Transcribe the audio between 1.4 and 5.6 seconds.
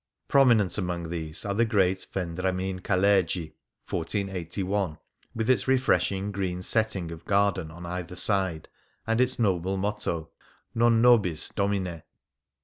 are the great Vendramin Calergi (1481), with